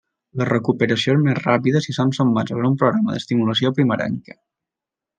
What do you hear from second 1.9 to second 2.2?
són